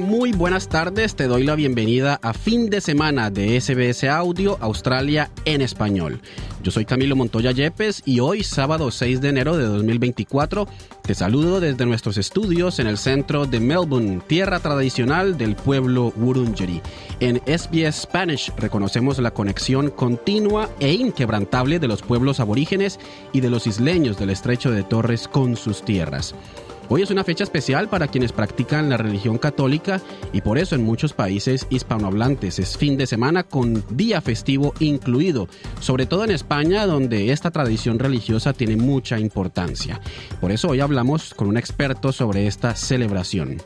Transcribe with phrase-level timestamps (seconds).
[0.00, 1.16] Muy buenas tardes.
[1.16, 6.20] Te doy la bienvenida a fin de semana de SBS Audio Australia en español.
[6.62, 10.68] Yo soy Camilo Montoya Yepes y hoy, sábado 6 de enero de 2024,
[11.02, 16.80] te saludo desde nuestros estudios en el centro de Melbourne, tierra tradicional del pueblo Wurundjeri.
[17.20, 23.00] En SBS Spanish reconocemos la conexión continua e inquebrantable de los pueblos aborígenes
[23.32, 26.34] y de los isleños del estrecho de Torres con sus tierras.
[26.90, 30.00] Hoy es una fecha especial para quienes practican la religión católica
[30.32, 35.48] y por eso en muchos países hispanohablantes es fin de semana con día festivo incluido,
[35.80, 40.00] sobre todo en España donde esta tradición religiosa tiene mucha importancia.
[40.40, 43.58] Por eso hoy hablamos con un experto sobre esta celebración.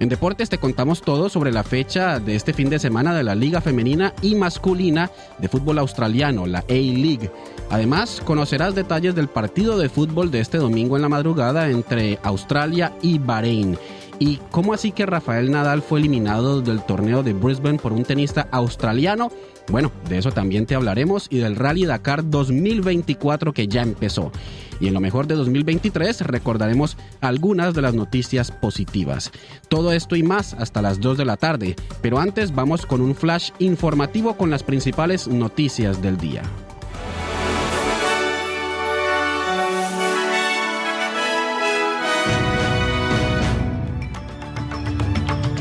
[0.00, 3.34] En deportes te contamos todo sobre la fecha de este fin de semana de la
[3.34, 7.32] Liga Femenina y Masculina de Fútbol Australiano, la A-League.
[7.68, 12.92] Además, conocerás detalles del partido de fútbol de este domingo en la madrugada entre Australia
[13.02, 13.76] y Bahrein.
[14.20, 18.46] ¿Y cómo así que Rafael Nadal fue eliminado del torneo de Brisbane por un tenista
[18.52, 19.32] australiano?
[19.68, 24.32] Bueno, de eso también te hablaremos y del Rally Dakar 2024 que ya empezó.
[24.80, 29.30] Y en lo mejor de 2023 recordaremos algunas de las noticias positivas.
[29.68, 33.14] Todo esto y más hasta las 2 de la tarde, pero antes vamos con un
[33.14, 36.42] flash informativo con las principales noticias del día.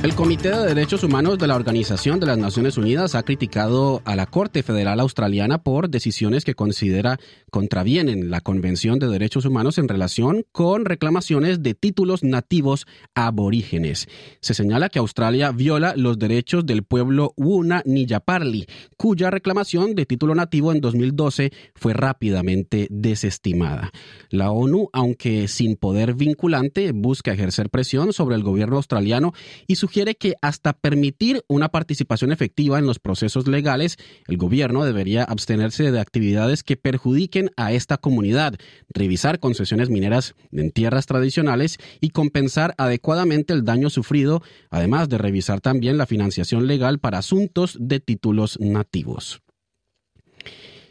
[0.07, 4.15] El Comité de Derechos Humanos de la Organización de las Naciones Unidas ha criticado a
[4.15, 7.19] la Corte Federal Australiana por decisiones que considera
[7.51, 14.07] contravienen la Convención de Derechos Humanos en relación con reclamaciones de títulos nativos aborígenes.
[14.39, 18.65] Se señala que Australia viola los derechos del pueblo Wuna Niyaparli,
[18.95, 23.91] cuya reclamación de título nativo en 2012 fue rápidamente desestimada.
[24.29, 29.33] La ONU, aunque sin poder vinculante, busca ejercer presión sobre el gobierno australiano
[29.67, 33.97] y su sugiere que hasta permitir una participación efectiva en los procesos legales,
[34.27, 38.53] el gobierno debería abstenerse de actividades que perjudiquen a esta comunidad,
[38.89, 45.61] revisar concesiones mineras en tierras tradicionales y compensar adecuadamente el daño sufrido, además de revisar
[45.61, 49.41] también la financiación legal para asuntos de títulos nativos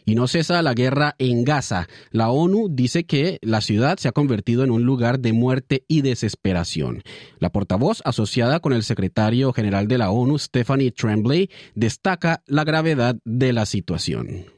[0.06, 1.88] y no cesa la guerra en Gaza.
[2.10, 6.00] La ONU dice que la ciudad se ha convertido en un lugar de muerte y
[6.00, 7.02] desesperación.
[7.38, 13.16] La portavoz asociada con el secretario general de la ONU, Stephanie Tremblay, destaca la gravedad
[13.24, 14.55] de la situación.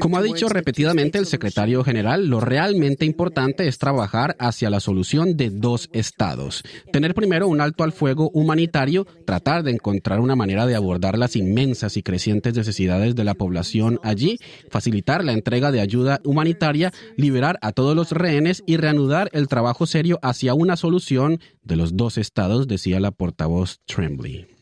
[0.00, 5.36] Como ha dicho repetidamente el secretario general, lo realmente importante es trabajar hacia la solución
[5.36, 6.62] de dos estados.
[6.92, 11.36] Tener primero un alto al fuego humanitario, tratar de encontrar una manera de abordar las
[11.36, 14.38] inmensas y crecientes necesidades de la población allí,
[14.70, 19.86] facilitar la entrega de ayuda humanitaria, liberar a todos los rehenes y reanudar el trabajo
[19.86, 24.57] serio hacia una solución de los dos estados, decía la portavoz Tremblay.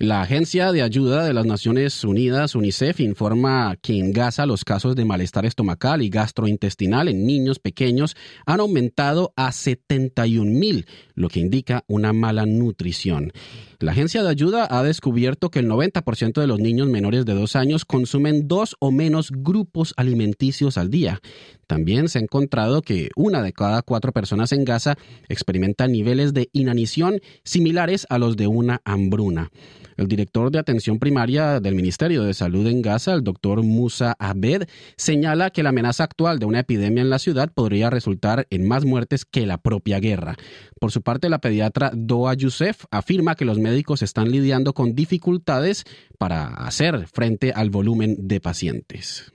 [0.00, 4.94] La Agencia de Ayuda de las Naciones Unidas, UNICEF, informa que en Gaza los casos
[4.94, 8.14] de malestar estomacal y gastrointestinal en niños pequeños
[8.46, 10.86] han aumentado a 71 mil,
[11.16, 13.32] lo que indica una mala nutrición.
[13.80, 17.54] La agencia de ayuda ha descubierto que el 90% de los niños menores de dos
[17.54, 21.20] años consumen dos o menos grupos alimenticios al día.
[21.68, 24.96] También se ha encontrado que una de cada cuatro personas en Gaza
[25.28, 29.50] experimenta niveles de inanición similares a los de una hambruna.
[29.98, 34.68] El director de atención primaria del Ministerio de Salud en Gaza, el doctor Musa Abed,
[34.96, 38.84] señala que la amenaza actual de una epidemia en la ciudad podría resultar en más
[38.84, 40.36] muertes que la propia guerra.
[40.80, 45.84] Por su parte, la pediatra Doa Youssef afirma que los médicos están lidiando con dificultades
[46.18, 49.32] para hacer frente al volumen de pacientes.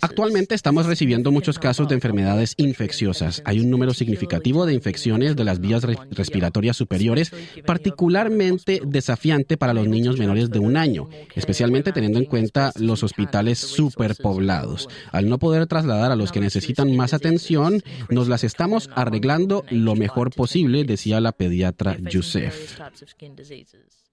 [0.00, 3.42] Actualmente estamos recibiendo muchos casos de enfermedades infecciosas.
[3.44, 7.30] Hay un número significativo de infecciones de las vías respiratorias superiores,
[7.66, 13.58] particularmente desafiante para los niños menores de un año, especialmente teniendo en cuenta los hospitales
[13.58, 14.88] superpoblados.
[15.10, 19.94] Al no poder trasladar a los que necesitan más atención, nos las estamos arreglando lo
[19.94, 22.78] mejor posible, decía la pediatra Youssef.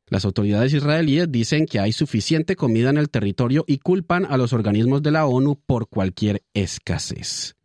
[0.10, 4.54] Las autoridades israelíes dicen que hay suficiente comida en el territorio y culpan a los
[4.54, 7.56] organismos de la ONU por cualquier escasez.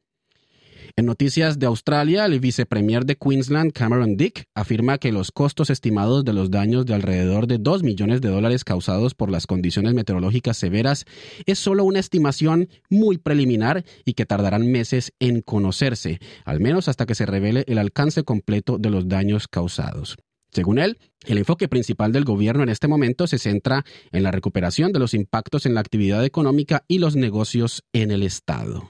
[0.97, 6.25] En noticias de Australia, el vicepremier de Queensland, Cameron Dick, afirma que los costos estimados
[6.25, 10.57] de los daños de alrededor de 2 millones de dólares causados por las condiciones meteorológicas
[10.57, 11.05] severas
[11.47, 17.07] es solo una estimación muy preliminar y que tardarán meses en conocerse, al menos hasta
[17.07, 20.17] que se revele el alcance completo de los daños causados.
[20.55, 24.93] Según él, el enfoque principal del gobierno en este momento se centra en la recuperación
[24.93, 28.89] de los impactos en la actividad económica y los negocios en el Estado.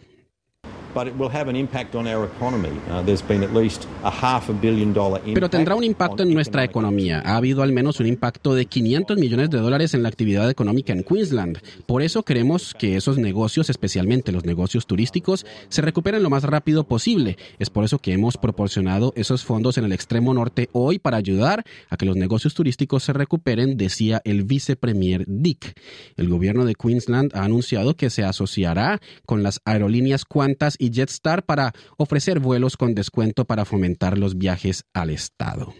[5.35, 7.23] Pero tendrá un impacto en nuestra economía.
[7.25, 10.93] Ha habido al menos un impacto de 500 millones de dólares en la actividad económica
[10.93, 11.58] en Queensland.
[11.87, 16.85] Por eso queremos que esos negocios, especialmente los negocios turísticos, se recuperen lo más rápido
[16.85, 17.37] posible.
[17.58, 21.64] Es por eso que hemos proporcionado esos fondos en el extremo norte hoy para ayudar
[21.90, 25.75] a que los negocios turísticos se recuperen, decía el vicepremier Dick.
[26.17, 31.44] El gobierno de Queensland ha anunciado que se asociará con las aerolíneas Qantas y Jetstar
[31.44, 35.75] para ofrecer vuelos con descuento para fomentar los viajes al Estado.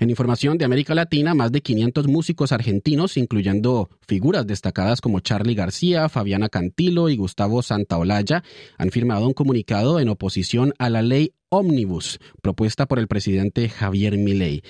[0.00, 5.54] En información de América Latina, más de 500 músicos argentinos, incluyendo figuras destacadas como Charlie
[5.54, 8.42] García, Fabiana Cantilo y Gustavo Santaolalla,
[8.78, 14.16] han firmado un comunicado en oposición a la ley Omnibus, propuesta por el presidente Javier
[14.16, 14.62] Milei.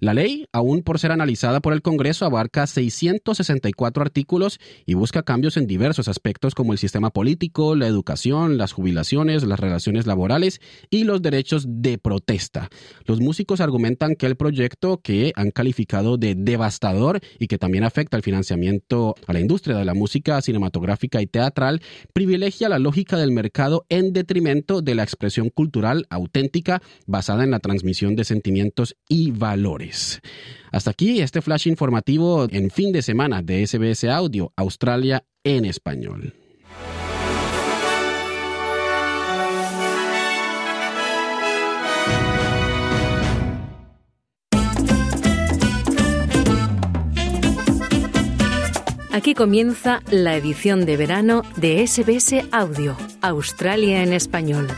[0.00, 5.56] La ley, aún por ser analizada por el Congreso, abarca 664 artículos y busca cambios
[5.56, 10.60] en diversos aspectos como el sistema político, la educación, las jubilaciones, las relaciones laborales
[10.90, 12.68] y los derechos de protesta.
[13.04, 18.16] Los músicos argumentan que el proyecto, que han calificado de devastador y que también afecta
[18.16, 21.80] al financiamiento a la industria de la música cinematográfica y teatral,
[22.12, 27.60] privilegia la lógica del mercado en detrimento de la expresión cultural auténtica basada en la
[27.60, 29.85] transmisión de sentimientos y valores.
[30.72, 36.34] Hasta aquí este flash informativo en fin de semana de SBS Audio, Australia en español.
[49.16, 54.68] Aquí comienza la edición de verano de SBS Audio, Australia en español.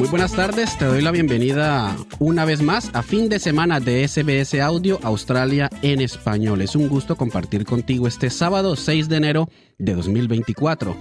[0.00, 4.08] Muy buenas tardes, te doy la bienvenida una vez más a fin de semana de
[4.08, 6.62] SBS Audio Australia en español.
[6.62, 10.96] Es un gusto compartir contigo este sábado 6 de enero de 2024.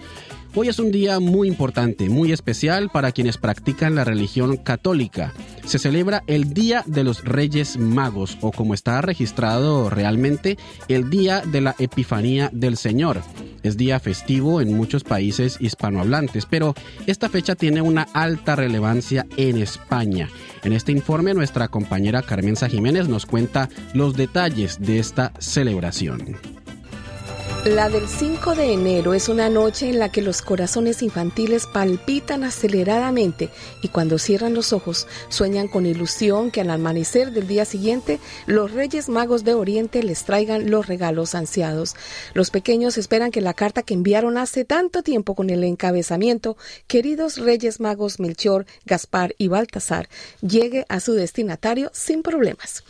[0.56, 5.32] Hoy es un día muy importante, muy especial para quienes practican la religión católica.
[5.64, 10.58] Se celebra el Día de los Reyes Magos o como está registrado realmente,
[10.88, 13.22] el Día de la Epifanía del Señor.
[13.62, 16.74] Es día festivo en muchos países hispanohablantes, pero
[17.06, 20.30] esta fecha tiene una alta relevancia en España.
[20.64, 26.59] En este informe nuestra compañera Carmenza Jiménez nos cuenta los detalles de esta celebración.
[27.66, 32.46] La del 5 de enero es una noche en la que los corazones infantiles palpitan
[32.46, 33.50] aceleradamente
[33.82, 38.72] y cuando cierran los ojos sueñan con ilusión que al amanecer del día siguiente los
[38.72, 41.98] Reyes Magos de Oriente les traigan los regalos ansiados.
[42.34, 46.56] Los pequeños esperan que la carta que enviaron hace tanto tiempo con el encabezamiento
[46.88, 50.08] Queridos Reyes Magos Melchor, Gaspar y Baltasar
[50.40, 52.86] llegue a su destinatario sin problemas.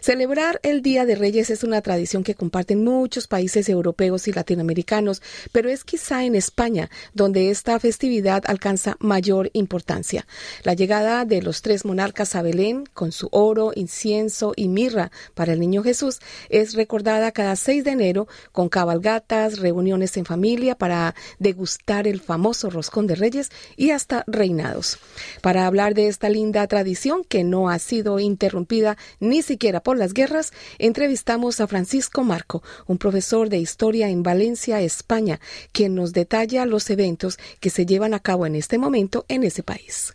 [0.00, 5.22] Celebrar el Día de Reyes es una tradición que comparten muchos países europeos y latinoamericanos,
[5.52, 10.26] pero es quizá en España donde esta festividad alcanza mayor importancia.
[10.62, 15.52] La llegada de los tres monarcas a Belén, con su oro, incienso y mirra para
[15.52, 21.14] el niño Jesús, es recordada cada 6 de enero con cabalgatas, reuniones en familia para
[21.38, 24.98] degustar el famoso roscón de reyes y hasta reinados.
[25.40, 30.14] Para hablar de esta linda tradición que no ha sido interrumpida ni siquiera por las
[30.14, 35.40] guerras, entrevistamos a Francisco Marco, un profesor de historia en Valencia, España,
[35.72, 39.62] quien nos detalla los eventos que se llevan a cabo en este momento en ese
[39.62, 40.14] país.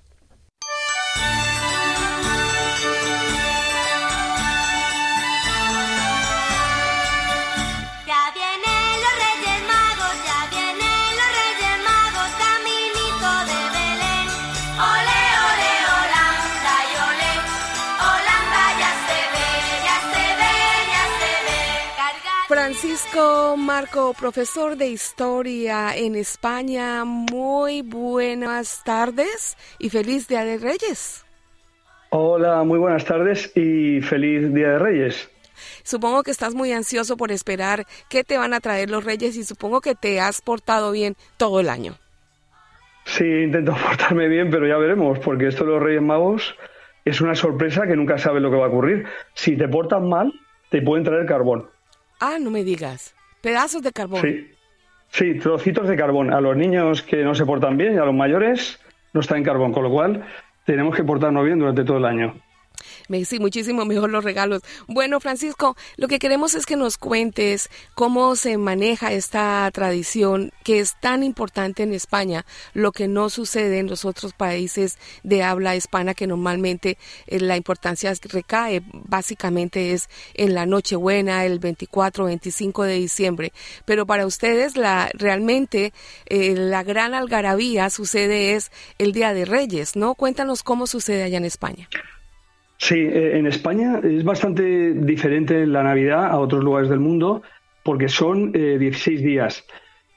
[23.10, 31.26] Francisco Marco, profesor de historia en España, muy buenas tardes y feliz Día de Reyes.
[32.12, 35.30] Hola, muy buenas tardes y feliz Día de Reyes.
[35.84, 39.44] Supongo que estás muy ansioso por esperar qué te van a traer los Reyes y
[39.44, 41.96] supongo que te has portado bien todo el año.
[43.06, 46.56] Sí, intento portarme bien, pero ya veremos, porque esto de los Reyes Magos
[47.06, 49.06] es una sorpresa que nunca sabes lo que va a ocurrir.
[49.34, 50.32] Si te portas mal,
[50.70, 51.70] te pueden traer carbón.
[52.20, 53.16] Ah, no me digas.
[53.42, 54.22] Pedazos de carbón.
[54.22, 54.52] Sí.
[55.12, 56.32] Sí, trocitos de carbón.
[56.34, 58.80] A los niños que no se portan bien y a los mayores
[59.14, 60.24] no está en carbón, con lo cual
[60.66, 62.36] tenemos que portarnos bien durante todo el año.
[63.30, 64.62] Sí, muchísimo mejor los regalos.
[64.88, 70.80] Bueno, Francisco, lo que queremos es que nos cuentes cómo se maneja esta tradición que
[70.80, 75.76] es tan importante en España, lo que no sucede en los otros países de habla
[75.76, 76.98] hispana, que normalmente
[77.28, 83.54] eh, la importancia recae básicamente es en la Nochebuena, el 24, 25 de diciembre.
[83.86, 85.94] Pero para ustedes la realmente
[86.26, 90.16] eh, la gran algarabía sucede es el Día de Reyes, ¿no?
[90.16, 91.90] Cuéntanos cómo sucede allá en España.
[92.80, 97.44] Sí, eh, en España es bastante diferente la Navidad a otros lugares del mundo
[97.84, 99.68] porque son 16 eh, días.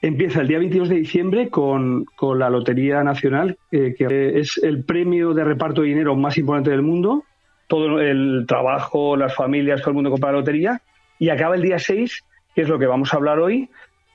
[0.01, 2.05] Empieza el día 22 de diciembre con,
[2.37, 6.81] la Lotería Nacional, eh, que es el premio de reparto de dinero más importante del
[6.81, 7.25] mundo.
[7.67, 10.81] Todo el trabajo, las familias, todo el mundo compra la lotería.
[11.19, 12.23] Y acaba el día 6,
[12.55, 13.69] que es lo que vamos a hablar hoy,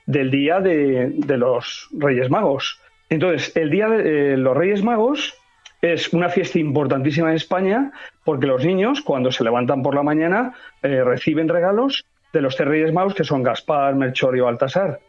[0.07, 2.79] del día de, de los Reyes Magos.
[3.09, 5.38] Entonces, el día de los Reyes Magos
[5.81, 7.91] es una fiesta importantísima en España
[8.23, 12.67] porque los niños, cuando se levantan por la mañana, eh, reciben regalos de los tres
[12.67, 14.99] reyes magos que son Gaspar, Melchor y Baltasar.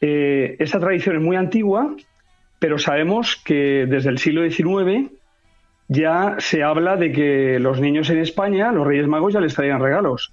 [0.00, 1.94] Eh, esta tradición es muy antigua,
[2.58, 5.10] pero sabemos que desde el siglo XIX
[5.88, 9.80] ya se habla de que los niños en España, los Reyes Magos, ya les traían
[9.80, 10.32] regalos.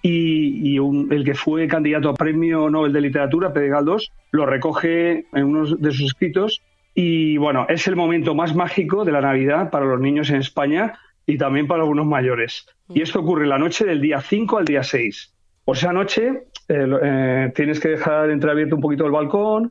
[0.00, 5.44] Y, el que fue candidato a Premio Nobel de Literatura, Pedro Galdós, lo recoge en
[5.44, 6.62] uno de sus escritos
[7.00, 10.98] y bueno, es el momento más mágico de la Navidad para los niños en España
[11.26, 12.66] y también para algunos mayores.
[12.92, 15.32] Y esto ocurre la noche del día 5 al día 6.
[15.64, 19.70] Por esa noche eh, eh, tienes que dejar entreabierto un poquito el balcón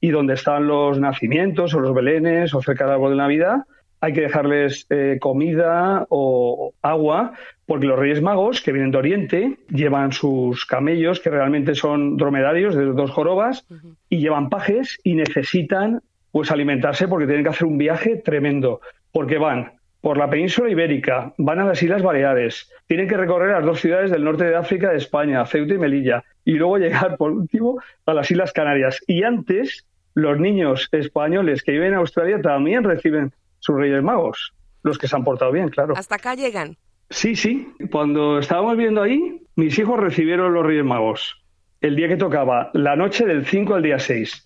[0.00, 3.56] y donde están los nacimientos o los belenes o cerca del árbol de Navidad,
[4.00, 7.34] hay que dejarles eh, comida o agua,
[7.66, 12.74] porque los Reyes Magos, que vienen de Oriente, llevan sus camellos, que realmente son dromedarios
[12.74, 13.66] de dos jorobas,
[14.08, 16.00] y llevan pajes y necesitan
[16.32, 18.80] pues alimentarse porque tienen que hacer un viaje tremendo,
[19.12, 23.64] porque van por la península ibérica, van a las Islas Baleares, tienen que recorrer las
[23.64, 27.30] dos ciudades del norte de África de España, Ceuta y Melilla, y luego llegar por
[27.30, 28.98] último a las Islas Canarias.
[29.06, 34.98] Y antes, los niños españoles que viven en Australia también reciben sus Reyes Magos, los
[34.98, 35.94] que se han portado bien, claro.
[35.96, 36.76] Hasta acá llegan.
[37.10, 37.68] Sí, sí.
[37.92, 41.42] Cuando estábamos viendo ahí, mis hijos recibieron los Reyes Magos
[41.82, 44.44] el día que tocaba, la noche del 5 al día 6.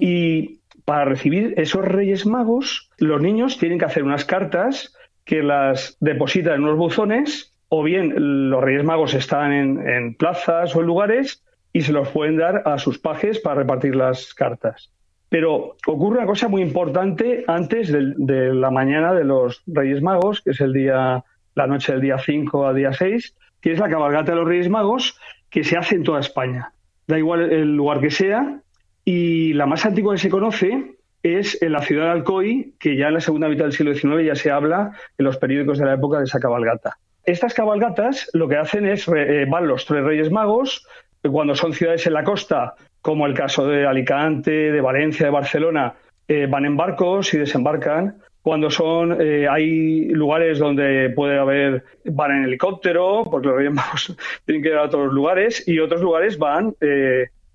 [0.00, 5.98] Y para recibir esos Reyes Magos, los niños tienen que hacer unas cartas que las
[6.00, 8.14] depositan en unos buzones, o bien
[8.48, 12.78] los Reyes Magos están en, plazas o en lugares y se los pueden dar a
[12.78, 14.90] sus pajes para repartir las cartas.
[15.28, 20.52] Pero ocurre una cosa muy importante antes de, la mañana de los Reyes Magos, que
[20.52, 21.22] es el día,
[21.54, 24.70] la noche del día 5 al día 6, que es la cabalgata de los Reyes
[24.70, 26.72] Magos, que se hace en toda España.
[27.06, 28.62] Da igual el lugar que sea,
[29.10, 33.08] y la más antigua que se conoce es en la ciudad de Alcoy, que ya
[33.08, 35.94] en la segunda mitad del siglo XIX ya se habla en los periódicos de la
[35.94, 36.98] época de esa cabalgata.
[37.24, 40.86] Estas cabalgatas lo que hacen es, eh, van los tres reyes magos,
[41.22, 45.94] cuando son ciudades en la costa, como el caso de Alicante, de Valencia, de Barcelona,
[46.28, 48.18] eh, van en barcos y desembarcan.
[48.42, 54.14] Cuando son, eh, hay lugares donde puede haber, van en helicóptero, porque los reyes magos
[54.44, 56.74] tienen que ir a otros lugares, y otros lugares van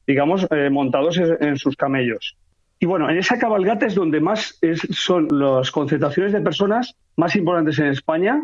[0.08, 2.38] digamos, eh, montados en, sus camellos.
[2.80, 4.60] Y bueno, en esa cabalgata es donde más
[4.92, 8.42] son las concentraciones de personas más importantes en España,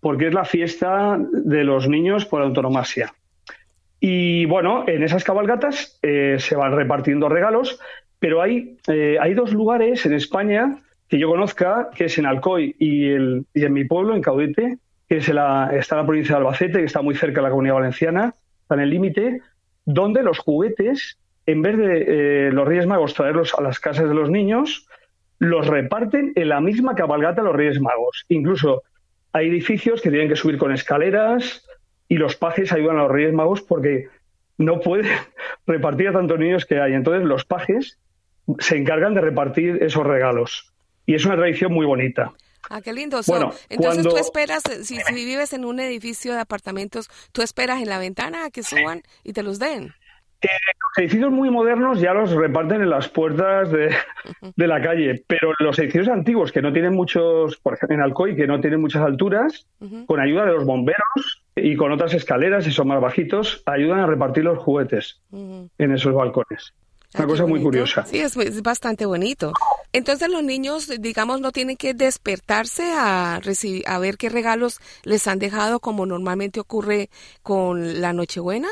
[0.00, 3.12] porque es la fiesta de los niños por autonomasia.
[3.98, 7.78] Y bueno, en esas cabalgatas eh, se van repartiendo regalos,
[8.18, 10.78] pero hay, eh, hay dos lugares en España
[11.08, 14.78] que yo conozca, que es en Alcoy y, el, y en mi pueblo, en Caudete,
[15.08, 17.74] que es la, está la provincia de Albacete, que está muy cerca de la comunidad
[17.74, 19.40] valenciana, está en el límite,
[19.84, 22.04] donde los juguetes, en vez de
[22.46, 24.86] eh, los Reyes Magos traerlos a las casas de los niños,
[25.38, 28.24] los reparten en la misma cabalgata los Reyes Magos.
[28.28, 28.82] Incluso
[29.32, 31.66] hay edificios que tienen que subir con escaleras
[32.08, 34.08] y los pajes ayudan a los Reyes Magos porque
[34.58, 35.10] no pueden
[35.66, 36.92] repartir a tantos niños que hay.
[36.92, 37.98] Entonces los pajes
[38.58, 40.72] se encargan de repartir esos regalos.
[41.06, 42.32] Y es una tradición muy bonita.
[42.72, 43.20] Ah, qué lindo.
[43.68, 48.46] entonces tú esperas, si, vives en un edificio de apartamentos, tú esperas en la ventana
[48.46, 49.92] a que suban y te los den.
[50.40, 53.94] Eh, los edificios muy modernos ya los reparten en las puertas de,
[54.56, 58.46] la calle, pero los edificios antiguos que no tienen muchos, por ejemplo en Alcoy, que
[58.46, 59.66] no tienen muchas alturas,
[60.06, 64.06] con ayuda de los bomberos y con otras escaleras, y son más bajitos, ayudan a
[64.06, 66.72] repartir los juguetes en esos balcones.
[67.14, 68.04] Una cosa muy curiosa.
[68.06, 69.52] Sí, es, bastante bonito.
[69.92, 75.26] Entonces los niños, digamos, no tienen que despertarse a recibir, a ver qué regalos les
[75.28, 77.10] han dejado, como normalmente ocurre
[77.42, 78.68] con la Nochebuena.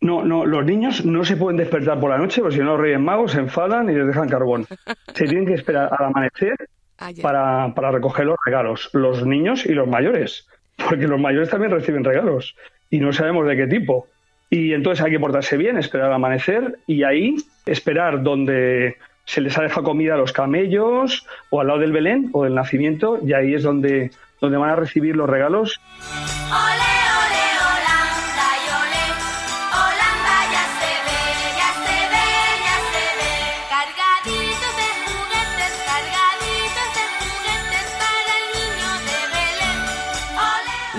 [0.00, 2.80] No, no, los niños no se pueden despertar por la noche, porque si no los
[2.80, 4.66] Reyes Magos se enfadan y les dejan carbón.
[5.14, 6.56] Se tienen que esperar al amanecer
[6.98, 10.48] Ah, para, para recoger los regalos, los niños y los mayores,
[10.88, 12.56] porque los mayores también reciben regalos
[12.88, 14.06] y no sabemos de qué tipo.
[14.48, 17.36] Y entonces hay que portarse bien, esperar al amanecer y ahí
[17.66, 22.30] esperar donde se les ha dejado comida a los camellos o al lado del Belén
[22.32, 25.80] o del nacimiento y ahí es donde, donde van a recibir los regalos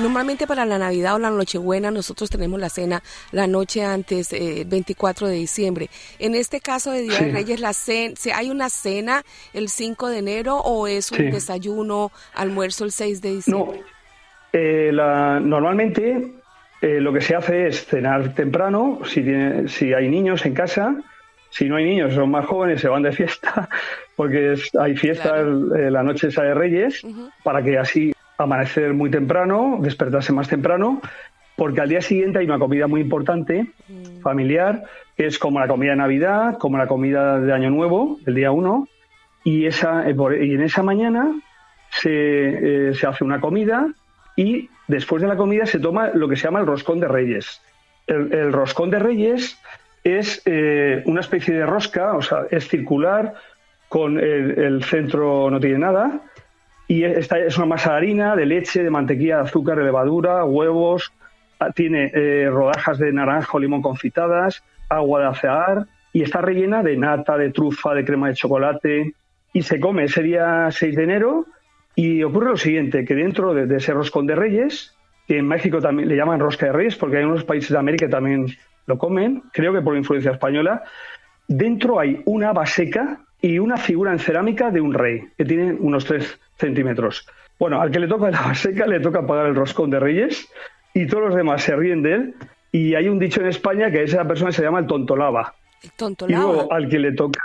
[0.08, 4.64] Normalmente para la Navidad o la Nochebuena nosotros tenemos la cena la noche antes, eh,
[4.66, 5.90] 24 de diciembre.
[6.18, 7.32] En este caso de Día de.
[7.34, 9.22] Reyes, la cen- ¿se- ¿hay una cena
[9.54, 11.24] el 5 de enero o es un Sí.
[11.26, 13.82] desayuno, almuerzo el 6 de No, diciembre?
[14.54, 16.32] eh, la- normalmente
[16.82, 20.96] eh, lo que se hace es cenar temprano, si, tiene- si hay niños en casa,
[21.50, 23.68] si no hay niños, son más jóvenes, se van de fiesta,
[24.16, 25.76] porque es- hay fiesta Claro.
[25.76, 27.02] el- eh, la noche esa de Reyes,
[27.44, 31.02] para que así amanecer muy temprano, despertarse más temprano,
[31.56, 33.68] porque al día siguiente hay una comida muy importante,
[34.22, 34.84] familiar,
[35.16, 38.52] que es como la comida de Navidad, como la comida de Año Nuevo, el día
[38.52, 38.88] 1,
[39.44, 41.34] y, esa, eh, y en esa mañana
[41.90, 43.88] se, eh, se hace una comida
[44.36, 47.62] y después de la comida se toma lo que se llama el roscón de reyes.
[48.06, 49.58] El, el roscón de reyes
[50.04, 53.34] es eh, una especie de rosca, o sea, es circular,
[53.90, 56.22] con el, el centro no tiene nada,
[56.88, 61.12] y es una masa de harina, de leche, de mantequilla, de azúcar, de levadura, huevos,
[61.60, 66.84] ah, tiene eh, rodajas de naranja o limón confitadas, agua de azahar y está rellena
[66.84, 69.14] de nata, de trufa, de crema de chocolate
[69.52, 71.46] y se come ese día 6 de enero
[71.94, 74.96] y ocurre lo siguiente, que dentro de, de ese roscón de reyes,
[75.28, 78.06] que en México también le llaman rosca de reyes porque hay unos países de América
[78.06, 78.46] que también
[78.86, 80.84] lo comen, creo que por influencia española,
[81.50, 85.74] dentro hay una haba seca y una figura en cerámica de un rey, que tiene
[85.74, 87.28] unos 3 centímetros.
[87.60, 90.48] Bueno, al que le toca la haba seca le toca pagar el roscón de reyes
[90.94, 92.34] y todos los demás se ríen de él
[92.72, 95.54] y hay un dicho en España que esa persona se llama el tontolaba.
[95.84, 97.40] El tonto Y luego al que le toca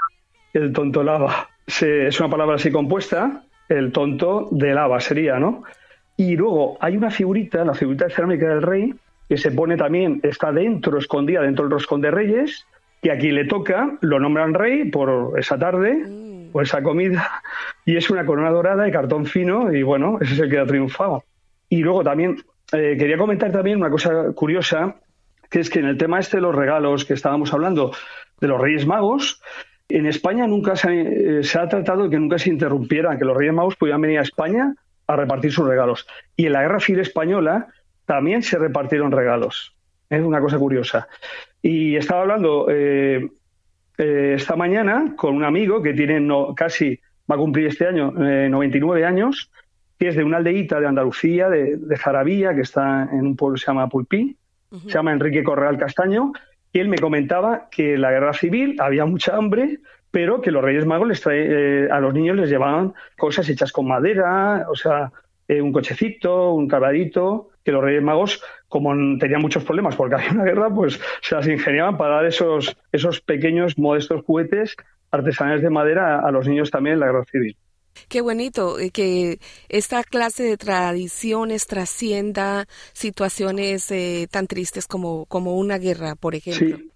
[0.55, 5.63] el tonto lava, se- es una palabra así compuesta, el tonto de lava sería, ¿no?
[6.17, 8.95] Y luego hay una figurita, la figurita de cerámica del rey,
[9.29, 12.67] que se pone también, está dentro, escondida dentro del roscón de reyes,
[13.03, 16.07] que a quien le toca lo nombran rey por esa tarde,
[16.53, 17.29] por esa comida,
[17.85, 20.67] y es una corona dorada de cartón fino, y bueno, ese es el que ha
[20.67, 21.25] triunfado.
[21.69, 22.37] Y luego también,
[22.73, 24.97] eh, quería comentar también una cosa curiosa,
[25.51, 27.93] que es que en el tema este de los regalos que estábamos hablando,
[28.41, 29.43] de los Reyes Magos,
[29.89, 33.25] en España nunca se, ha- eh, se ha tratado de que nunca se interrumpiera, que
[33.25, 34.75] los Reyes Magos pudieran venir a España
[35.07, 36.07] a repartir sus regalos.
[36.37, 37.67] Y en la Guerra Civil Española
[38.07, 39.75] también se repartieron regalos.
[40.13, 41.09] Es una cosa curiosa.
[41.63, 43.29] Y estaba hablando eh,
[43.99, 46.99] eh, esta mañana con un amigo que tiene no- casi,
[47.31, 49.51] va a cumplir este año, eh, 99 años,
[49.99, 51.97] que es de una aldeíta de Andalucía, de, de
[52.55, 54.37] que está en un pueblo que se llama Pulpí,
[54.71, 56.33] se llama Enrique Correal Castaño,
[56.73, 59.79] y él me comentaba que en la guerra civil había mucha hambre,
[60.11, 61.47] pero que los Reyes Magos les trae-
[61.87, 65.13] eh, a los niños les llevaban cosas hechas con madera, o sea,
[65.49, 70.31] eh, un cochecito, un cargadito, que los Reyes Magos, como tenían muchos problemas porque había
[70.31, 74.75] una guerra, pues se las ingeniaban para dar esos, esos pequeños, modestos juguetes
[75.11, 77.55] artesanales de madera a, los niños también en la guerra civil.
[78.09, 85.59] Qué bonito eh, que esta clase de tradiciones trascienda situaciones eh, tan tristes como, como
[85.59, 86.79] una guerra, por ejemplo.
[86.79, 86.91] Sí,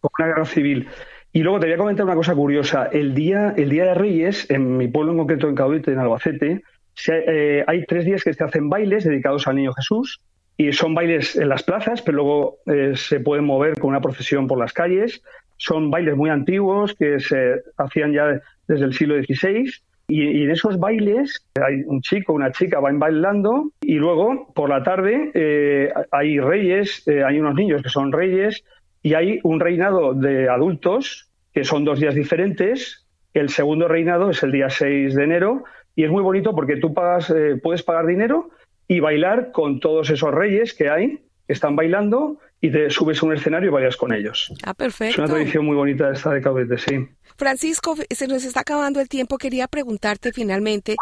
[0.00, 0.88] como una guerra civil.
[1.32, 2.86] Y luego te voy a comentar una cosa curiosa.
[2.86, 6.64] El día, el día de Reyes, en mi pueblo en concreto, en Caudete, en Albacete,
[6.94, 7.24] se-
[7.60, 10.20] eh, hay tres días que se hacen bailes dedicados al Niño Jesús.
[10.60, 14.46] Y son bailes en las plazas, pero luego eh, se pueden mover con una procesión
[14.46, 15.22] por las calles.
[15.56, 19.72] Son bailes muy antiguos que se hacían ya desde el siglo XVI.
[20.08, 24.68] Y, y en esos bailes hay un chico, una chica van bailando y luego por
[24.68, 28.62] la tarde eh, hay reyes, eh, hay unos niños que son reyes
[29.02, 33.06] y hay un reinado de adultos que son dos días diferentes.
[33.32, 35.64] El segundo reinado es el día 6 de enero
[35.96, 38.50] y es muy bonito porque tú pagas, eh, puedes pagar dinero
[38.90, 43.26] y bailar con todos esos reyes que hay, que están bailando y te subes a
[43.26, 44.52] un escenario y bailas con ellos.
[44.64, 45.22] Ah, Es perfecto.
[45.22, 47.06] una tradición muy bonita esta de Caudete, sí.
[47.36, 49.38] Francisco, se nos está acabando el tiempo.
[49.38, 50.96] Quería preguntarte finalmente,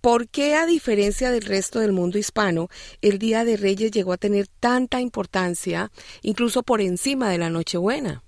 [0.00, 2.68] ¿por qué a diferencia del resto del mundo hispano,
[3.02, 5.90] el Día de Reyes llegó a tener tanta importancia,
[6.22, 8.22] incluso por encima de la Nochebuena?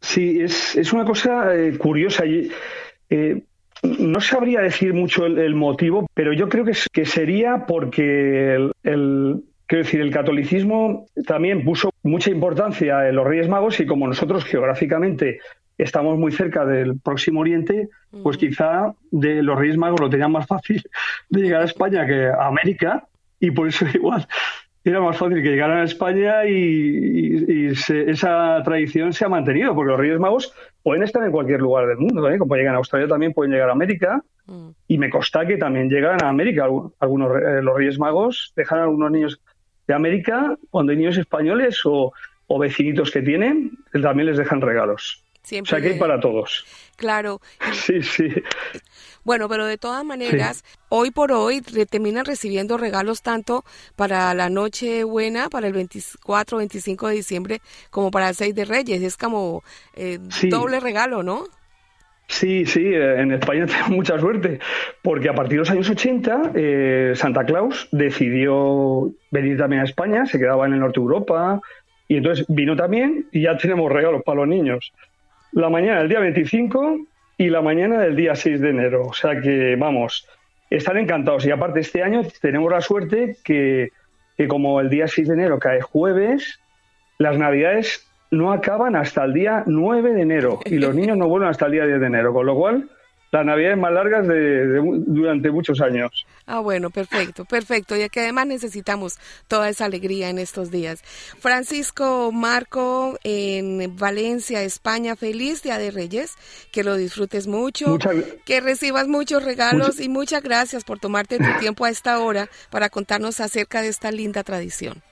[0.00, 2.24] Sí, es, es una cosa eh, curiosa.
[2.26, 3.44] eh,
[3.82, 8.72] no sabría decir mucho el, el motivo, pero yo creo que, que sería porque el,
[8.82, 14.06] el Quiero decir, el catolicismo también puso mucha importancia en los Reyes Magos y como
[14.06, 15.38] nosotros geográficamente
[15.78, 17.88] estamos muy cerca del Próximo Oriente,
[18.22, 20.82] pues quizá de los Reyes Magos lo tenían más fácil
[21.30, 23.06] de llegar a España que a América
[23.40, 24.26] y por eso igual
[24.84, 29.28] era más fácil que llegaran a España y, y- y se- esa tradición se ha
[29.30, 32.38] mantenido, porque los Reyes Magos pueden estar en cualquier lugar del mundo, ¿eh?
[32.38, 34.22] como llegan a Australia también pueden llegar a América
[34.88, 38.80] y me consta que también llegan a América Algu- algunos eh, los Reyes Magos dejan
[38.80, 39.40] a algunos niños
[39.86, 42.12] de América cuando hay niños españoles o,
[42.48, 43.70] o vecinitos que tienen
[44.02, 45.22] también les dejan regalos.
[45.34, 46.64] O Siempre sea que hay para todos.
[46.96, 47.40] Claro.
[47.72, 48.28] Sí, sí.
[49.24, 53.64] Bueno, pero de todas maneras, hoy por hoy terminan recibiendo regalos tanto
[53.96, 58.64] para la noche buena, para el 24, 25 de diciembre, como para el 6 de
[58.64, 59.02] Reyes.
[59.02, 59.62] Es como
[59.94, 60.48] eh, Sí.
[60.48, 61.44] doble regalo, ¿no?
[62.28, 64.58] Sí, sí, eh, en España tenemos mucha suerte,
[65.02, 70.26] porque a partir de los años 80 eh, Santa Claus decidió venir también a España,
[70.26, 71.60] se quedaba en el norte de Europa,
[72.08, 74.92] y entonces vino también y ya tenemos regalos para los niños.
[75.52, 76.98] La mañana del día 25
[77.38, 80.26] y la mañana del día 6 de enero, o sea que vamos,
[80.70, 81.44] están encantados.
[81.44, 83.90] Y aparte este año tenemos la suerte que,
[84.36, 86.60] que como el día 6 de enero cae jueves,
[87.18, 91.50] las navidades no acaban hasta el día 9 de enero y los niños no vuelven
[91.50, 92.88] hasta el día 10 de enero, con lo cual
[93.32, 96.26] las navidades más largas de- de mu- durante muchos años.
[96.46, 97.96] Ah, bueno, perfecto, perfecto.
[97.96, 99.18] Y que además necesitamos
[99.48, 101.02] toda esa alegría en estos días.
[101.40, 106.32] Francisco Marco, en Valencia, España, feliz Día de Reyes.
[106.72, 111.58] Que lo disfrutes mucho, Muchas- que recibas muchos regalos y muchas gracias por tomarte tu
[111.58, 115.02] tiempo a esta hora para contarnos acerca de esta linda tradición.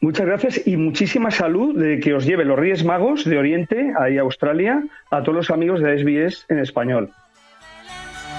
[0.00, 4.18] Muchas gracias y muchísima salud de que os lleve los Reyes Magos de Oriente, ahí
[4.18, 7.10] a Australia, a todos los amigos de SBS en español.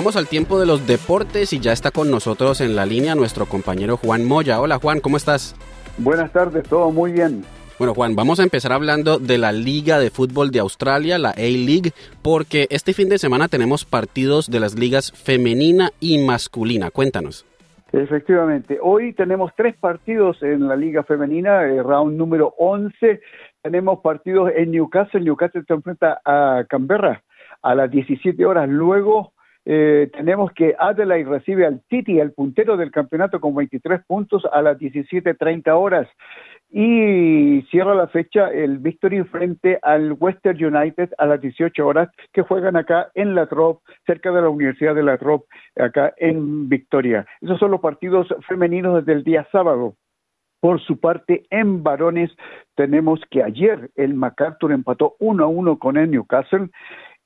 [0.00, 3.44] Llegamos al tiempo de los deportes y ya está con nosotros en la línea nuestro
[3.44, 4.58] compañero Juan Moya.
[4.58, 5.54] Hola Juan, ¿cómo estás?
[5.98, 7.44] Buenas tardes, todo muy bien.
[7.78, 11.92] Bueno Juan, vamos a empezar hablando de la Liga de Fútbol de Australia, la A-League,
[12.22, 16.90] porque este fin de semana tenemos partidos de las ligas femenina y masculina.
[16.90, 17.44] Cuéntanos.
[17.92, 23.20] Efectivamente, hoy tenemos tres partidos en la Liga Femenina, eh, round número 11.
[23.60, 25.20] Tenemos partidos en Newcastle.
[25.20, 27.22] Newcastle se enfrenta a Canberra
[27.60, 28.66] a las 17 horas.
[28.66, 34.42] Luego eh, tenemos que Adelaide recibe al City, el puntero del campeonato, con 23 puntos
[34.50, 36.08] a las 17.30 horas.
[36.72, 42.42] Y cierra la fecha el Victory frente al Western United a las 18 horas, que
[42.42, 45.44] juegan acá en La Trobe, cerca de la Universidad de La Trobe,
[45.76, 47.26] acá en Victoria.
[47.40, 49.94] Esos son los partidos femeninos desde el día sábado.
[50.60, 52.30] Por su parte, en varones,
[52.76, 56.68] tenemos que ayer el MacArthur empató 1 a 1 con el Newcastle.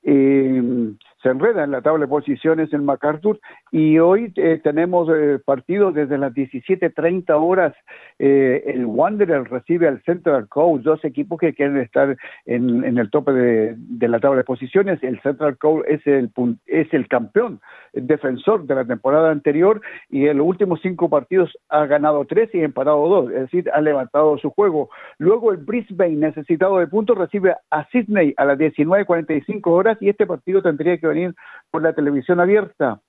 [0.03, 0.93] Eh,
[1.25, 3.39] se enreda en la tabla de posiciones en MacArthur
[3.71, 7.73] y hoy eh, tenemos eh, partidos desde las 17.30 horas.
[8.19, 13.31] Eh, el Wanderer recibe al Central Coast, dos equipos que quieren estar en, el tope
[13.31, 15.01] de, la tabla de posiciones.
[15.01, 16.29] El Central Coast es el,
[16.67, 17.59] es el campeón
[17.93, 22.59] defensor de la temporada anterior y en los últimos cinco partidos ha ganado tres y
[22.59, 24.89] empatado dos, es decir, ha levantado su juego.
[25.17, 30.27] Luego el Brisbane, necesitado de puntos, recibe a Sydney a las 19.45 horas y este
[30.27, 31.35] partido tendría que venir
[31.71, 33.01] por la televisión abierta.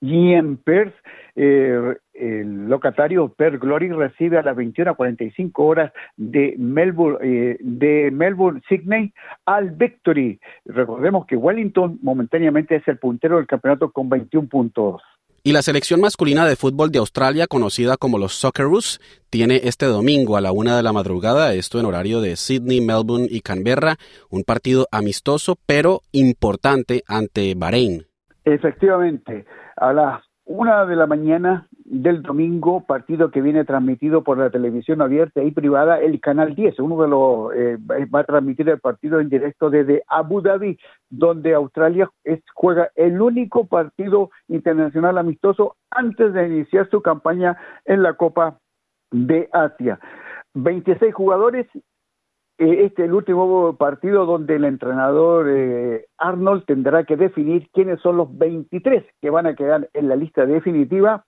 [0.00, 0.96] Y en Perth,
[1.36, 8.62] eh, el locatario Perth Glory recibe a las 21.45 horas de Melbourne, eh, de Melbourne
[8.68, 9.12] Sydney
[9.46, 10.40] al Victory.
[10.64, 15.02] Recordemos que Wellington momentáneamente es el puntero del campeonato con 21 puntos.
[15.44, 20.36] Y la selección masculina de fútbol de Australia, conocida como los Socceroos, tiene este domingo
[20.36, 23.96] a la una de la madrugada, esto en horario de Sydney, Melbourne y Canberra,
[24.30, 28.06] un partido amistoso pero importante ante Bahrein.
[28.44, 29.44] Efectivamente,
[29.76, 35.02] a las una de la mañana del domingo, partido que viene transmitido por la televisión
[35.02, 37.76] abierta y privada, el Canal 10, uno de los, eh,
[38.06, 40.78] va a transmitir el partido en directo desde Abu Dhabi,
[41.10, 48.02] donde Australia es, juega el único partido internacional amistoso antes de iniciar su campaña en
[48.02, 48.58] la Copa
[49.10, 50.00] de Asia.
[50.54, 51.66] 26 jugadores
[52.56, 58.16] este es el último partido donde el entrenador eh, Arnold tendrá que definir quiénes son
[58.16, 61.24] los 23 que van a quedar en la lista definitiva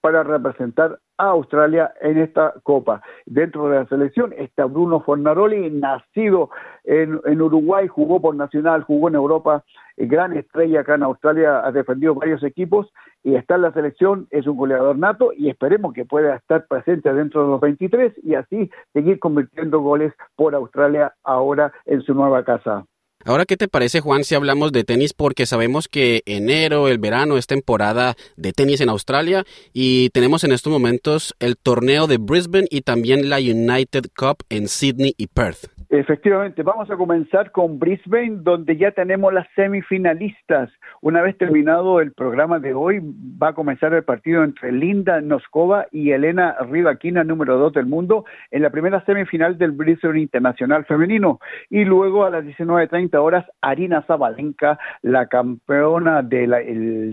[0.00, 3.02] para representar a Australia en esta Copa.
[3.26, 6.50] Dentro de la selección está Bruno Fornaroli, nacido
[6.84, 9.64] en, en Uruguay, jugó por Nacional, jugó en Europa,
[9.96, 12.90] eh, gran estrella acá en Australia, ha defendido varios equipos
[13.22, 17.12] y está en la selección, es un goleador nato y esperemos que pueda estar presente
[17.12, 22.44] dentro de los 23 y así seguir convirtiendo goles por Australia ahora en su nueva
[22.44, 22.86] casa.
[23.26, 25.12] Ahora, ¿qué te parece, Juan, si hablamos de tenis?
[25.12, 30.52] Porque sabemos que enero, el verano, es temporada de tenis en Australia y tenemos en
[30.52, 35.66] estos momentos el torneo de Brisbane y también la United Cup en Sydney y Perth.
[35.90, 40.70] Efectivamente, vamos a comenzar con Brisbane, donde ya tenemos las semifinalistas.
[41.00, 45.88] Una vez terminado el programa de hoy, va a comenzar el partido entre Linda Noskova
[45.90, 51.40] y Elena Rivaquina, número 2 del mundo, en la primera semifinal del Brisbane Internacional Femenino.
[51.70, 56.40] Y luego a las 19.30 horas, Arina Zabalenka, la campeona de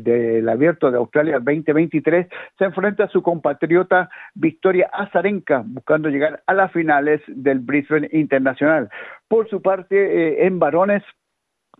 [0.03, 6.53] del Abierto de Australia 2023, se enfrenta a su compatriota Victoria Azarenka, buscando llegar a
[6.53, 8.89] las finales del Brisbane Internacional.
[9.27, 11.03] Por su parte, eh, en varones,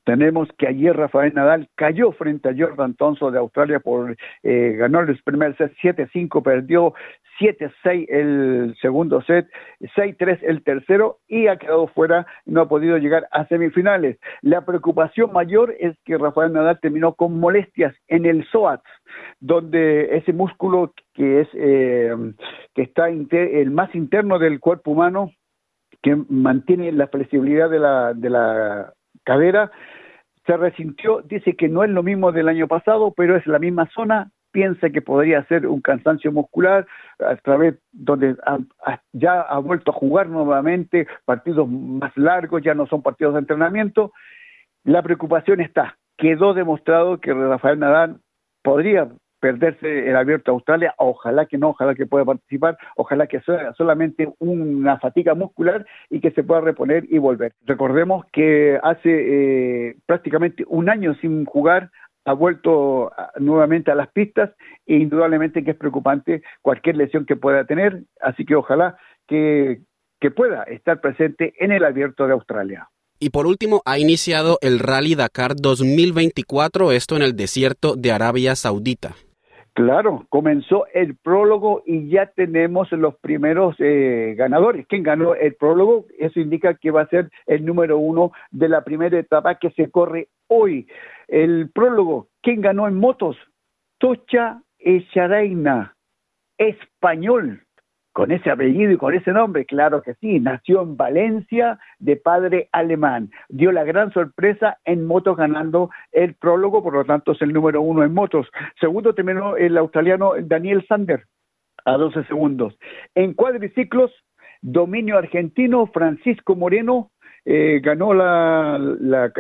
[0.08, 5.02] tenemos que ayer Rafael Nadal cayó frente a Jordan Thompson de Australia por eh, ganó
[5.02, 6.94] el primer set 7-5, perdió
[7.42, 9.50] 7-6 el segundo set,
[9.98, 14.18] 6-3 el tercero y ha quedado fuera, no ha podido llegar a semifinales.
[14.42, 18.80] La preocupación mayor es que Rafael Nadal terminó con molestias en el psoas,
[19.42, 22.16] donde ese músculo que es eh,
[22.74, 25.32] que está el más interno del cuerpo humano
[26.02, 28.94] que mantiene la flexibilidad de la, de la
[29.28, 29.72] cadera,
[30.48, 33.88] se resintió, dice que no es lo mismo del año pasado, pero es la misma
[33.94, 36.88] zona, piensa que podría ser un cansancio muscular,
[37.20, 38.36] a través donde
[39.12, 44.14] ya ha vuelto a jugar nuevamente, partidos más largos, ya no son partidos de entrenamiento.
[44.86, 48.22] La preocupación está, quedó demostrado que Rafael Nadal
[48.64, 53.42] podría perderse el abierto a Australia, ojalá que no, ojalá que pueda participar, ojalá que
[53.42, 57.54] sea solamente una fatiga muscular y que se pueda reponer y volver.
[57.66, 61.92] Recordemos que hace eh, prácticamente un año sin jugar
[62.26, 64.52] ha vuelto nuevamente a las pistas
[64.86, 68.98] e indudablemente que es preocupante cualquier lesión que pueda tener, así que ojalá
[69.28, 69.80] que,
[70.20, 72.90] que pueda estar presente en el abierto de Australia.
[73.20, 78.56] Y por último, ha iniciado el Rally Dakar 2024, esto en el desierto de Arabia
[78.56, 79.16] Saudita.
[79.78, 84.88] Claro, comenzó el prólogo y ya tenemos los primeros eh, ganadores.
[84.88, 86.08] ¿Quién ganó el prólogo?
[86.18, 89.92] Eso indica que va a ser el número uno de la primera etapa que se
[89.92, 90.88] corre hoy.
[91.28, 93.38] El prólogo, ¿quién ganó en motos?
[94.00, 95.96] Tocha Echaraina,
[96.58, 97.67] español
[98.18, 102.68] con ese apellido y con ese nombre, claro que sí, nació en Valencia de padre
[102.72, 107.54] alemán, dio la gran sorpresa en motos ganando el prólogo, por lo tanto es el
[107.54, 108.48] número uno en motos.
[108.80, 111.26] Segundo terminó el australiano Daniel Sander
[111.86, 112.76] a 12 segundos.
[113.14, 114.12] En cuadriciclos,
[114.64, 117.12] dominio argentino, Francisco Moreno
[117.50, 118.78] eh, ganó la,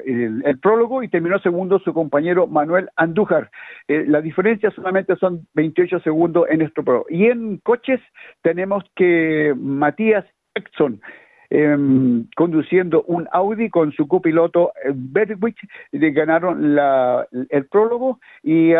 [0.05, 3.51] el, prólogo y terminó segundo su compañero Manuel Andújar.
[3.89, 7.05] Eh, la diferencia solamente son 28 segundos en este pro.
[7.09, 7.99] Y en coches
[8.43, 10.23] tenemos que Matías
[10.55, 11.01] Exxon
[11.49, 15.57] em, conduciendo un Audi con su copiloto eh, Berwick,
[15.91, 18.71] ganaron la, el prólogo y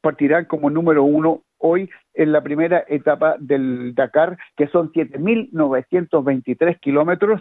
[0.00, 7.40] partirán como número uno hoy en la primera etapa del Dakar, que son 7.923 kilómetros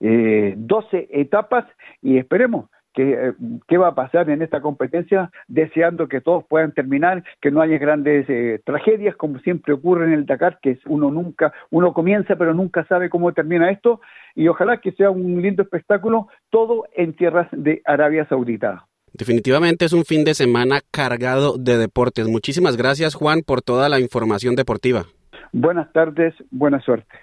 [0.00, 1.64] eh, 12 etapas
[2.00, 3.32] y esperemos que, eh,
[3.68, 7.78] qué va a pasar en esta competencia, deseando que todos puedan terminar, que no haya
[7.78, 12.54] grandes eh, tragedias, como siempre ocurre en el Dakar, que uno nunca, uno comienza pero
[12.54, 14.00] nunca sabe cómo termina esto,
[14.34, 18.86] y ojalá que sea un lindo espectáculo, todo en tierras de Arabia Saudita.
[19.14, 22.28] Definitivamente es un fin de semana cargado de deportes.
[22.28, 25.04] Muchísimas gracias Juan por toda la información deportiva.
[25.52, 27.14] Buenas tardes, buena suerte.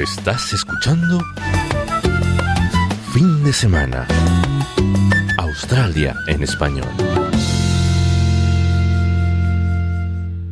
[0.00, 1.22] Estás escuchando
[3.12, 4.08] Fin de Semana.
[5.36, 6.88] Australia en español.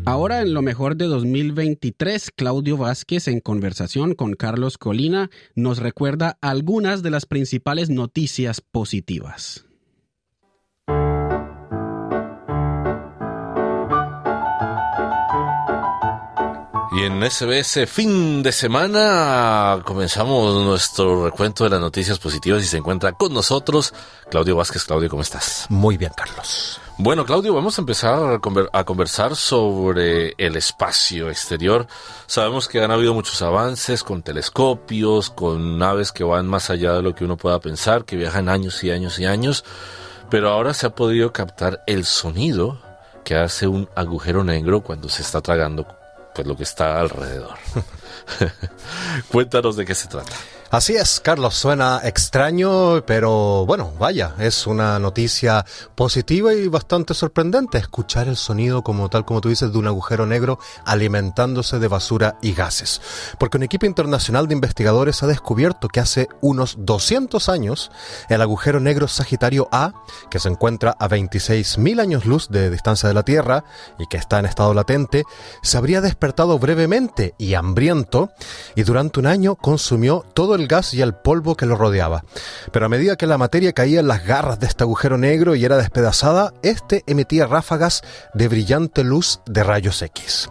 [0.05, 6.37] Ahora en lo mejor de 2023, Claudio Vázquez en conversación con Carlos Colina nos recuerda
[6.43, 9.68] algunas de las principales noticias positivas.
[16.91, 22.79] Y en SBS fin de semana comenzamos nuestro recuento de las noticias positivas y se
[22.79, 23.93] encuentra con nosotros
[24.31, 24.85] Claudio Vázquez.
[24.85, 25.67] Claudio, ¿cómo estás?
[25.69, 26.81] Muy bien, Carlos.
[26.97, 28.41] Bueno, Claudio, vamos a empezar
[28.73, 31.87] a conversar sobre el espacio exterior.
[32.27, 37.03] Sabemos que han habido muchos avances con telescopios, con naves que van más allá de
[37.03, 39.63] lo que uno pueda pensar, que viajan años y años y años,
[40.31, 42.81] pero ahora se ha podido captar el sonido
[43.25, 45.98] que hace un agujero negro cuando se está tragando
[46.39, 47.57] pues lo que está alrededor.
[49.29, 50.37] Cuéntanos de qué se trata.
[50.71, 57.79] Así es, Carlos, suena extraño, pero bueno, vaya, es una noticia positiva y bastante sorprendente
[57.79, 62.37] escuchar el sonido como tal como tú dices de un agujero negro alimentándose de basura
[62.43, 63.01] y gases.
[63.39, 67.91] Porque un equipo internacional de investigadores ha descubierto que hace unos 200 años
[68.29, 69.95] el agujero negro Sagitario A,
[70.31, 73.65] que se encuentra a 26.000 años luz de distancia de la Tierra
[73.99, 75.25] y que está en estado latente,
[75.63, 78.29] se habría despertado brevemente y hambriento
[78.75, 82.25] y durante un año consumió todo el gas y el polvo que lo rodeaba.
[82.73, 85.65] Pero a medida que la materia caía en las garras de este agujero negro y
[85.65, 88.03] era despedazada, este emitía ráfagas
[88.35, 90.49] de brillante luz de rayos X.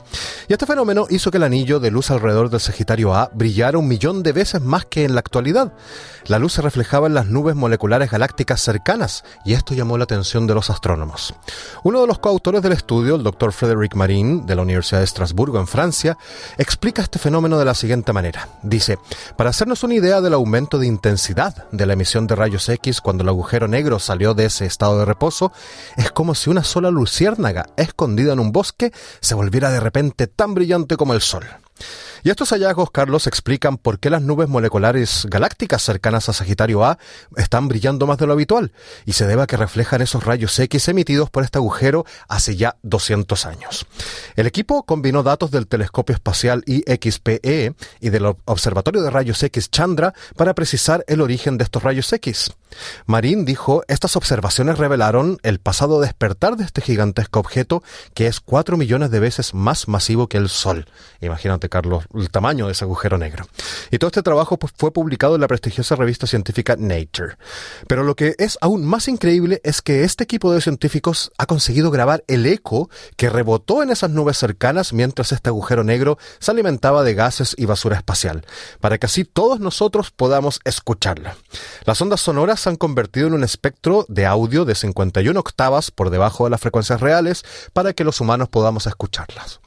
[0.48, 3.88] Y este fenómeno hizo que el anillo de luz alrededor del Sagitario A brillara un
[3.88, 5.74] millón de veces más que en la actualidad.
[6.28, 10.46] La luz se reflejaba en las nubes moleculares galácticas cercanas y esto llamó la atención
[10.46, 11.34] de los astrónomos.
[11.84, 15.60] Uno de los coautores del estudio, el doctor Frédéric Marin, de la Universidad de Estrasburgo
[15.60, 16.18] en Francia,
[16.58, 18.50] explica este fenómeno de la siguiente manera.
[18.62, 19.00] Dice,
[19.38, 23.24] para hacernos una idea del aumento de intensidad de la emisión de rayos X cuando
[23.24, 25.52] el agujero negro salió de ese estado de reposo,
[25.98, 30.54] es como si una sola luciérnaga escondida en un bosque se volviera de repente tan
[30.54, 31.46] brillante como el sol.
[32.24, 36.98] Y estos hallazgos, Carlos, explican por qué las nubes moleculares galácticas cercanas a Sagitario A
[37.36, 38.72] están brillando más de lo habitual,
[39.06, 42.78] y se debe a que reflejan esos rayos X emitidos por este agujero hace ya
[42.84, 43.86] 200 años.
[44.36, 50.14] El equipo combinó datos del telescopio espacial IXPE y del Observatorio de Rayos X Chandra
[50.36, 52.52] para precisar el origen de estos rayos X.
[53.06, 58.78] Marín dijo, estas observaciones revelaron el pasado despertar de este gigantesco objeto que es 4
[58.78, 60.88] millones de veces más masivo que el Sol.
[61.22, 63.48] Imagínate, Carlos, el tamaño de ese agujero negro.
[63.92, 67.38] Y todo este trabajo pues, fue publicado en la prestigiosa revista científica Nature.
[67.88, 71.92] Pero lo que es aún más increíble es que este equipo de científicos ha conseguido
[71.92, 77.04] grabar el eco que rebotó en esas nubes cercanas mientras este agujero negro se alimentaba
[77.04, 78.46] de gases y basura espacial,
[78.80, 81.38] para que así todos nosotros podamos escucharla.
[81.86, 86.10] Las ondas sonoras se han convertido en un espectro de audio de 51 octavas por
[86.10, 87.44] debajo de las frecuencias reales
[87.74, 89.60] para que los humanos podamos escucharlas.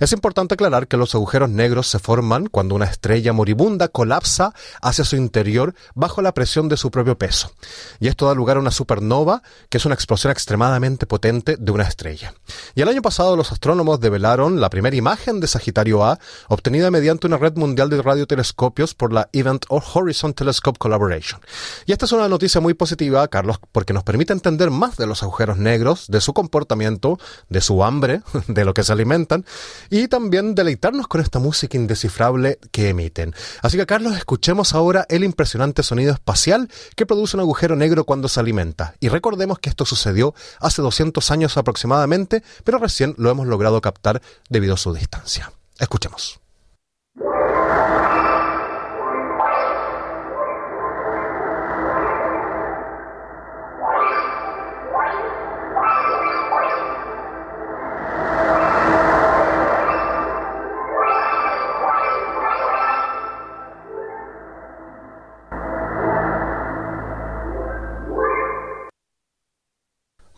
[0.00, 5.04] Es importante aclarar que los agujeros negros se forman cuando una estrella moribunda colapsa hacia
[5.04, 7.52] su interior bajo la presión de su propio peso.
[8.00, 11.84] Y esto da lugar a una supernova, que es una explosión extremadamente potente de una
[11.84, 12.34] estrella.
[12.74, 17.26] Y el año pasado los astrónomos develaron la primera imagen de Sagitario A, obtenida mediante
[17.26, 21.40] una red mundial de radiotelescopios por la Event Horizon Telescope Collaboration.
[21.86, 25.22] Y esta es una noticia muy positiva, Carlos, porque nos permite entender más de los
[25.22, 29.45] agujeros negros, de su comportamiento, de su hambre, de lo que se alimentan,
[29.90, 33.34] y también deleitarnos con esta música indescifrable que emiten.
[33.62, 38.28] Así que, Carlos, escuchemos ahora el impresionante sonido espacial que produce un agujero negro cuando
[38.28, 38.94] se alimenta.
[39.00, 44.22] Y recordemos que esto sucedió hace 200 años aproximadamente, pero recién lo hemos logrado captar
[44.48, 45.52] debido a su distancia.
[45.78, 46.45] Escuchemos.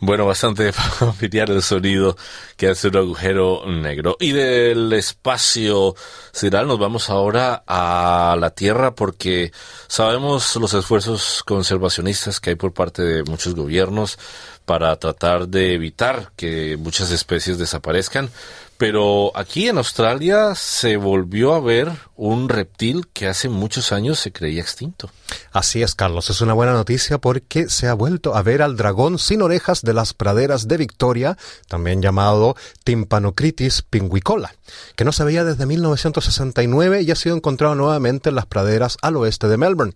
[0.09, 2.17] Bueno, bastante familiar el sonido
[2.57, 4.17] que hace un agujero negro.
[4.19, 5.93] Y del espacio
[6.31, 9.51] sideral nos vamos ahora a la Tierra porque
[9.87, 14.17] sabemos los esfuerzos conservacionistas que hay por parte de muchos gobiernos
[14.65, 18.31] para tratar de evitar que muchas especies desaparezcan.
[18.79, 24.31] Pero aquí en Australia se volvió a ver un reptil que hace muchos años se
[24.31, 25.11] creía extinto.
[25.51, 29.19] Así es, Carlos, es una buena noticia porque se ha vuelto a ver al dragón
[29.19, 31.37] sin orejas de las praderas de Victoria,
[31.67, 34.55] también llamado Tympanocritis pinguicola,
[34.95, 39.17] que no se veía desde 1969 y ha sido encontrado nuevamente en las praderas al
[39.17, 39.93] oeste de Melbourne.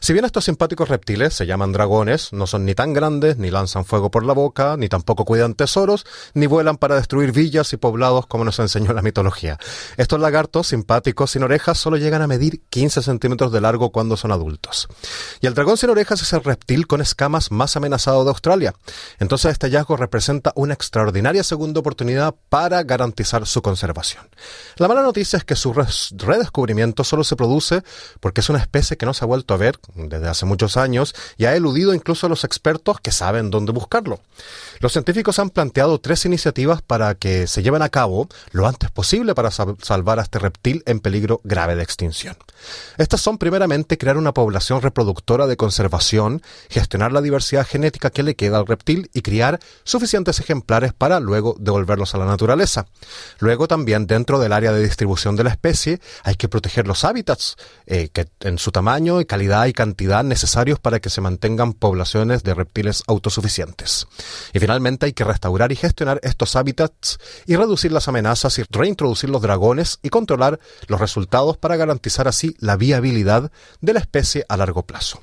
[0.00, 3.84] Si bien estos simpáticos reptiles se llaman dragones, no son ni tan grandes, ni lanzan
[3.84, 8.26] fuego por la boca, ni tampoco cuidan tesoros, ni vuelan para destruir villas y poblados
[8.26, 9.58] como nos enseñó la mitología.
[9.96, 14.32] Estos lagartos simpáticos sin orejas solo llegan a medir 15 centímetros de largo cuando son
[14.32, 14.88] adultos.
[15.40, 18.74] Y el dragón sin orejas es el reptil con escamas más amenazado de Australia.
[19.18, 24.15] Entonces este hallazgo representa una extraordinaria segunda oportunidad para garantizar su conservación.
[24.76, 27.82] La mala noticia es que su redescubrimiento solo se produce
[28.20, 31.14] porque es una especie que no se ha vuelto a ver desde hace muchos años
[31.38, 34.20] y ha eludido incluso a los expertos que saben dónde buscarlo.
[34.80, 39.34] Los científicos han planteado tres iniciativas para que se lleven a cabo lo antes posible
[39.34, 42.36] para salvar a este reptil en peligro grave de extinción.
[42.98, 48.36] Estas son primeramente crear una población reproductora de conservación, gestionar la diversidad genética que le
[48.36, 52.86] queda al reptil y criar suficientes ejemplares para luego devolverlos a la naturaleza.
[53.38, 57.56] Luego también dentro del área de distribución de la especie hay que proteger los hábitats
[57.86, 62.42] eh, que en su tamaño y calidad y cantidad necesarios para que se mantengan poblaciones
[62.42, 64.06] de reptiles autosuficientes.
[64.66, 69.40] Finalmente hay que restaurar y gestionar estos hábitats y reducir las amenazas y reintroducir los
[69.40, 70.58] dragones y controlar
[70.88, 75.20] los resultados para garantizar así la viabilidad de la especie a largo plazo.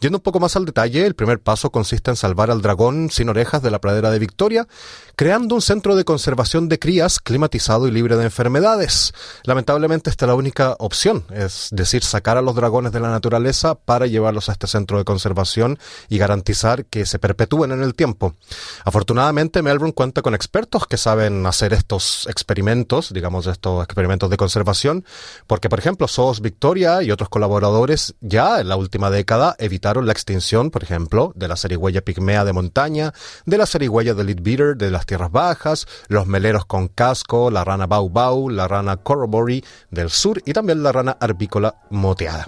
[0.00, 3.28] Yendo un poco más al detalle, el primer paso consiste en salvar al dragón sin
[3.30, 4.68] orejas de la pradera de Victoria,
[5.16, 9.12] creando un centro de conservación de crías climatizado y libre de enfermedades.
[9.42, 13.74] Lamentablemente esta es la única opción, es decir, sacar a los dragones de la naturaleza
[13.74, 18.36] para llevarlos a este centro de conservación y garantizar que se perpetúen en el tiempo.
[18.84, 25.04] Afortunadamente Melbourne cuenta con expertos que saben hacer estos experimentos, digamos estos experimentos de conservación,
[25.48, 30.12] porque por ejemplo SOS Victoria y otros colaboradores ya en la última década evitaron la
[30.12, 33.12] extinción, por ejemplo, de la serigüeya pigmea de montaña,
[33.46, 37.86] de la serigüeya de Leadbeater de las tierras bajas, los meleros con casco, la rana
[37.86, 42.46] bau bau, la rana corroboree del sur y también la rana arbícola moteada.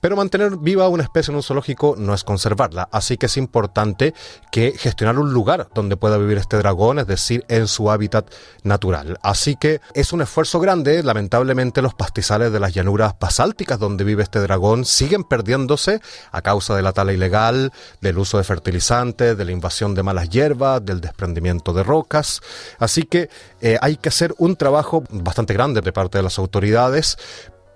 [0.00, 4.14] Pero mantener viva una especie en un zoológico no es conservarla, así que es importante
[4.52, 8.30] que gestionar un lugar donde pueda vivir este dragón, es decir, en su hábitat
[8.62, 9.18] natural.
[9.22, 14.22] Así que es un esfuerzo grande, lamentablemente los pastizales de las llanuras basálticas donde vive
[14.22, 16.00] este dragón siguen perdiéndose
[16.32, 20.28] a causa de la tala ilegal, del uso de fertilizantes, de la invasión de malas
[20.28, 22.40] hierbas, del desprendimiento de rocas.
[22.78, 23.30] Así que
[23.60, 27.16] eh, hay que hacer un trabajo bastante grande de parte de las autoridades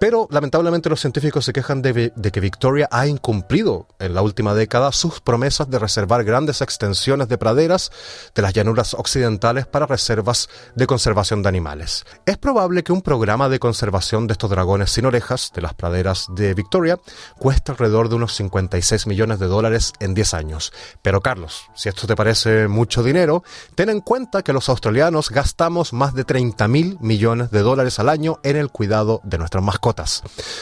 [0.02, 4.90] pero lamentablemente los científicos se quejan de, que Victoria ha incumplido en la última década
[4.90, 7.92] sus promesas de reservar grandes extensiones de praderas
[8.34, 12.04] de las llanuras occidentales para reservas de conservación de animales.
[12.26, 16.26] Es probable que un programa de conservación de estos dragones sin orejas de las praderas
[16.34, 16.98] de Victoria
[17.38, 20.72] cueste alrededor de unos 56 millones de dólares en 10 años.
[21.02, 23.44] Pero Carlos, si esto te parece mucho dinero,
[23.76, 28.08] ten en cuenta que los australianos gastamos más de 30 mil millones de dólares al
[28.08, 29.91] año en el cuidado de nuestras mascotas.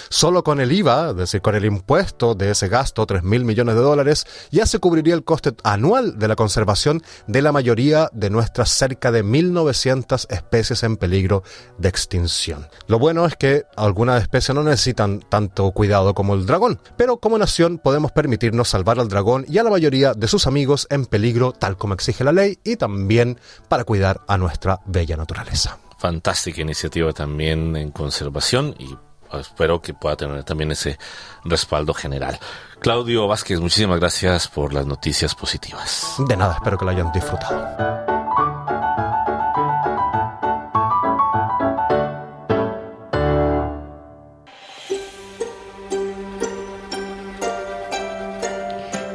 [0.09, 3.75] Solo con el IVA, es decir, con el impuesto de ese gasto, 3 mil millones
[3.75, 8.31] de dólares, ya se cubriría el coste anual de la conservación de la mayoría de
[8.31, 11.43] nuestras cerca de 1.900 especies en peligro
[11.79, 12.69] de extinción.
[12.87, 17.39] Lo bueno es que algunas especies no necesitan tanto cuidado como el dragón, pero como
[17.39, 21.53] nación podemos permitirnos salvar al dragón y a la mayoría de sus amigos en peligro
[21.53, 25.79] tal como exige la ley y también para cuidar a nuestra bella naturaleza.
[25.99, 28.97] Fantástica iniciativa también en conservación y
[29.39, 30.99] espero que pueda tener también ese
[31.45, 32.39] respaldo general.
[32.81, 36.15] Claudio Vázquez, muchísimas gracias por las noticias positivas.
[36.27, 38.20] De nada, espero que lo hayan disfrutado.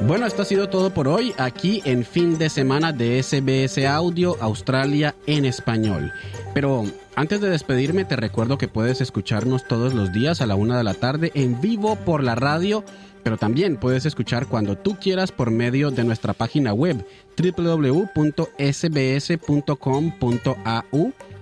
[0.07, 4.37] Bueno, esto ha sido todo por hoy aquí en fin de semana de SBS Audio
[4.39, 6.13] Australia en español.
[6.53, 6.83] Pero
[7.15, 10.83] antes de despedirme te recuerdo que puedes escucharnos todos los días a la una de
[10.83, 12.85] la tarde en vivo por la radio
[13.23, 17.03] pero también puedes escuchar cuando tú quieras por medio de nuestra página web
[17.35, 18.13] www.sbs.com.au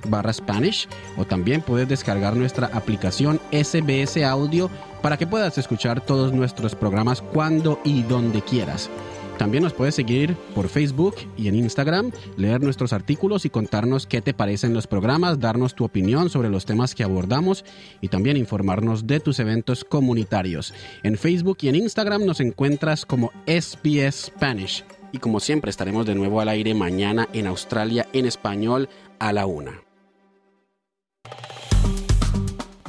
[0.08, 0.88] barra Spanish
[1.18, 4.70] o también puedes descargar nuestra aplicación SBS Audio
[5.04, 8.90] para que puedas escuchar todos nuestros programas cuando y donde quieras.
[9.38, 14.22] También nos puedes seguir por Facebook y en Instagram, leer nuestros artículos y contarnos qué
[14.22, 17.66] te parecen los programas, darnos tu opinión sobre los temas que abordamos
[18.00, 20.74] y también informarnos de tus eventos comunitarios.
[21.04, 24.86] En Facebook y en Instagram nos encuentras como SBS Spanish.
[25.12, 28.88] Y como siempre estaremos de nuevo al aire mañana en Australia en español
[29.20, 29.82] a la una.